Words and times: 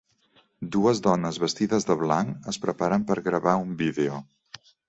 dues 0.75 1.01
dones 1.07 1.37
vestides 1.43 1.87
de 1.91 1.97
blanc 2.05 2.49
es 2.55 2.61
preparen 2.67 3.07
per 3.11 3.21
gravar 3.31 3.57
un 3.67 3.81
vídeo. 3.87 4.21